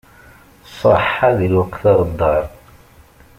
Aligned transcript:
Ṣaḥḥa 0.79 1.29
di 1.37 1.47
lweqt 1.53 1.83
aɣeddar. 1.91 2.43